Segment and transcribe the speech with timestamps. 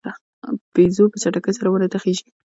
[0.73, 2.27] بیزو په چټکۍ سره ونو ته خیژي.